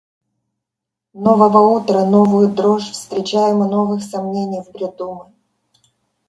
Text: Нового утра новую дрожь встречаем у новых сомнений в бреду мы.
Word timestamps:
Нового 1.13 1.69
утра 1.77 2.05
новую 2.07 2.51
дрожь 2.55 2.89
встречаем 2.89 3.57
у 3.59 3.69
новых 3.69 4.01
сомнений 4.01 4.63
в 4.63 4.71
бреду 4.71 5.13
мы. 5.13 5.31